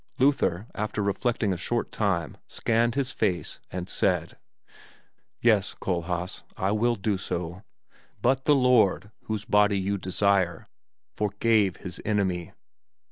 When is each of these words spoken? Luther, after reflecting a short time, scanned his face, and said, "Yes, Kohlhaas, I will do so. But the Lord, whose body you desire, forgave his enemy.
Luther, 0.17 0.65
after 0.73 1.03
reflecting 1.03 1.53
a 1.53 1.57
short 1.57 1.91
time, 1.91 2.37
scanned 2.47 2.95
his 2.95 3.11
face, 3.11 3.59
and 3.69 3.87
said, 3.87 4.35
"Yes, 5.41 5.75
Kohlhaas, 5.79 6.41
I 6.57 6.71
will 6.71 6.95
do 6.95 7.19
so. 7.19 7.61
But 8.19 8.45
the 8.45 8.55
Lord, 8.55 9.11
whose 9.25 9.45
body 9.45 9.77
you 9.77 9.99
desire, 9.99 10.65
forgave 11.13 11.75
his 11.77 12.01
enemy. 12.03 12.51